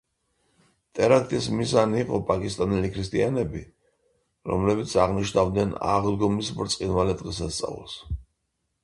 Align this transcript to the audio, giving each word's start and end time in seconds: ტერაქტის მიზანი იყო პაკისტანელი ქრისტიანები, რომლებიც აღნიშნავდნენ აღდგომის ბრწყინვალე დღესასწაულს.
ტერაქტის 0.99 1.49
მიზანი 1.57 1.99
იყო 2.05 2.19
პაკისტანელი 2.29 2.89
ქრისტიანები, 2.95 3.61
რომლებიც 4.53 4.97
აღნიშნავდნენ 5.05 5.77
აღდგომის 5.93 6.51
ბრწყინვალე 6.63 7.15
დღესასწაულს. 7.21 8.01